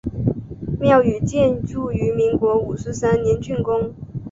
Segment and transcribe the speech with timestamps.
[0.79, 3.93] 庙宇建筑于民国五十三年竣工。